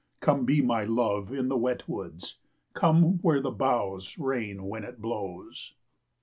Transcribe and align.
Come, 0.19 0.45
be 0.45 0.61
my 0.63 0.83
love 0.83 1.31
in 1.31 1.47
the 1.47 1.57
wet 1.57 1.87
woods; 1.87 2.39
come, 2.73 3.19
Where 3.21 3.39
the 3.39 3.51
boughs 3.51 4.17
rain 4.17 4.63
when 4.63 4.83
it 4.83 4.99
blows. 4.99 5.75